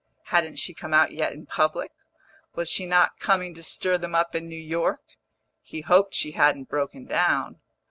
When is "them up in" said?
3.99-4.47